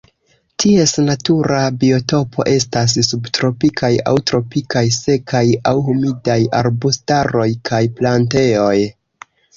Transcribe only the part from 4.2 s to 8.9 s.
tropikaj sekaj aŭ humidaj arbustaroj kaj plantejoj.